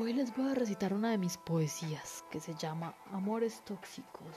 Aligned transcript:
Hoy 0.00 0.12
les 0.12 0.32
voy 0.36 0.48
a 0.48 0.54
recitar 0.54 0.94
una 0.94 1.10
de 1.10 1.18
mis 1.18 1.36
poesías 1.38 2.24
que 2.30 2.38
se 2.38 2.54
llama 2.54 2.94
Amores 3.10 3.64
Tóxicos. 3.64 4.36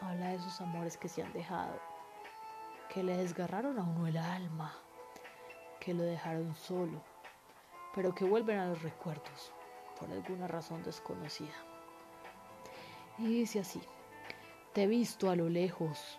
Habla 0.00 0.28
de 0.28 0.36
esos 0.36 0.62
amores 0.62 0.96
que 0.96 1.10
se 1.10 1.22
han 1.22 1.30
dejado, 1.34 1.78
que 2.88 3.02
le 3.02 3.18
desgarraron 3.18 3.78
a 3.78 3.82
uno 3.82 4.06
el 4.06 4.16
alma, 4.16 4.74
que 5.78 5.92
lo 5.92 6.04
dejaron 6.04 6.54
solo, 6.54 7.04
pero 7.94 8.14
que 8.14 8.24
vuelven 8.24 8.58
a 8.58 8.68
los 8.68 8.82
recuerdos 8.82 9.52
por 9.98 10.10
alguna 10.10 10.48
razón 10.48 10.82
desconocida. 10.84 11.52
Y 13.18 13.26
dice 13.26 13.60
así, 13.60 13.82
te 14.72 14.84
he 14.84 14.86
visto 14.86 15.28
a 15.28 15.36
lo 15.36 15.50
lejos 15.50 16.18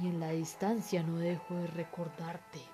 y 0.00 0.06
en 0.06 0.18
la 0.18 0.30
distancia 0.30 1.02
no 1.02 1.18
dejo 1.18 1.56
de 1.56 1.66
recordarte. 1.66 2.73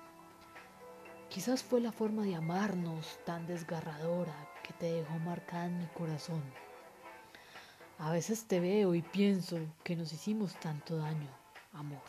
Quizás 1.31 1.63
fue 1.63 1.79
la 1.79 1.93
forma 1.93 2.23
de 2.23 2.35
amarnos 2.35 3.17
tan 3.25 3.47
desgarradora 3.47 4.35
que 4.63 4.73
te 4.73 4.91
dejó 4.91 5.17
marcada 5.19 5.67
en 5.67 5.79
mi 5.79 5.85
corazón. 5.85 6.43
A 7.99 8.11
veces 8.11 8.49
te 8.49 8.59
veo 8.59 8.93
y 8.95 9.01
pienso 9.01 9.57
que 9.81 9.95
nos 9.95 10.11
hicimos 10.11 10.59
tanto 10.59 10.97
daño, 10.97 11.29
amor. 11.71 12.01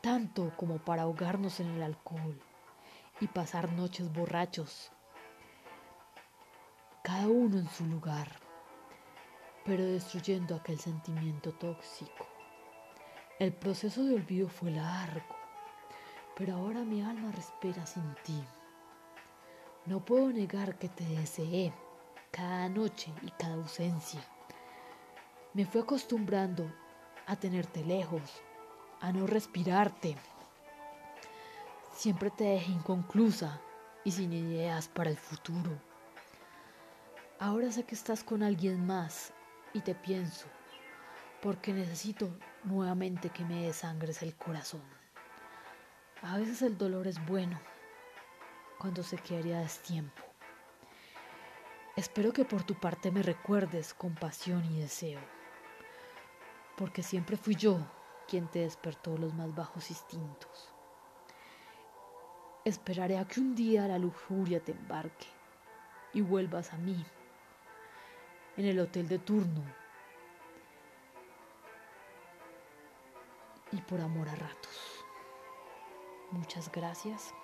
Tanto 0.00 0.56
como 0.56 0.78
para 0.78 1.02
ahogarnos 1.02 1.60
en 1.60 1.68
el 1.68 1.82
alcohol 1.82 2.40
y 3.20 3.26
pasar 3.26 3.70
noches 3.74 4.10
borrachos, 4.10 4.90
cada 7.04 7.28
uno 7.28 7.58
en 7.58 7.68
su 7.68 7.84
lugar, 7.84 8.40
pero 9.66 9.84
destruyendo 9.84 10.54
aquel 10.54 10.78
sentimiento 10.78 11.52
tóxico. 11.52 12.26
El 13.38 13.52
proceso 13.52 14.02
de 14.02 14.14
olvido 14.14 14.48
fue 14.48 14.70
largo 14.70 15.41
pero 16.36 16.54
ahora 16.54 16.80
mi 16.80 17.02
alma 17.02 17.30
respira 17.32 17.84
sin 17.86 18.14
ti. 18.24 18.42
No 19.86 20.04
puedo 20.04 20.28
negar 20.28 20.78
que 20.78 20.88
te 20.88 21.04
deseé 21.04 21.72
cada 22.30 22.68
noche 22.68 23.12
y 23.22 23.30
cada 23.32 23.54
ausencia. 23.54 24.20
Me 25.54 25.66
fui 25.66 25.80
acostumbrando 25.80 26.72
a 27.26 27.36
tenerte 27.36 27.84
lejos, 27.84 28.42
a 29.00 29.12
no 29.12 29.26
respirarte. 29.26 30.16
Siempre 31.92 32.30
te 32.30 32.44
dejé 32.44 32.72
inconclusa 32.72 33.60
y 34.04 34.12
sin 34.12 34.32
ideas 34.32 34.88
para 34.88 35.10
el 35.10 35.18
futuro. 35.18 35.70
Ahora 37.38 37.70
sé 37.70 37.84
que 37.84 37.94
estás 37.94 38.24
con 38.24 38.42
alguien 38.42 38.86
más 38.86 39.32
y 39.72 39.80
te 39.80 39.94
pienso, 39.94 40.46
porque 41.42 41.72
necesito 41.72 42.38
nuevamente 42.64 43.30
que 43.30 43.44
me 43.44 43.66
desangres 43.66 44.22
el 44.22 44.34
corazón. 44.36 45.01
A 46.24 46.38
veces 46.38 46.62
el 46.62 46.78
dolor 46.78 47.08
es 47.08 47.24
bueno 47.26 47.60
cuando 48.78 49.02
se 49.02 49.16
quedaría 49.16 49.58
a 49.58 49.62
destiempo. 49.62 50.22
Espero 51.96 52.32
que 52.32 52.44
por 52.44 52.62
tu 52.62 52.74
parte 52.74 53.10
me 53.10 53.24
recuerdes 53.24 53.92
con 53.92 54.14
pasión 54.14 54.64
y 54.64 54.80
deseo, 54.80 55.18
porque 56.76 57.02
siempre 57.02 57.36
fui 57.36 57.56
yo 57.56 57.80
quien 58.28 58.46
te 58.46 58.60
despertó 58.60 59.18
los 59.18 59.34
más 59.34 59.52
bajos 59.52 59.90
instintos. 59.90 60.72
Esperaré 62.64 63.18
a 63.18 63.26
que 63.26 63.40
un 63.40 63.56
día 63.56 63.88
la 63.88 63.98
lujuria 63.98 64.62
te 64.62 64.70
embarque 64.70 65.26
y 66.12 66.20
vuelvas 66.20 66.72
a 66.72 66.78
mí, 66.78 67.04
en 68.56 68.66
el 68.66 68.78
hotel 68.78 69.08
de 69.08 69.18
turno, 69.18 69.64
y 73.72 73.80
por 73.80 74.00
amor 74.00 74.28
a 74.28 74.36
ratos. 74.36 74.91
Muchas 76.32 76.70
gracias. 76.72 77.34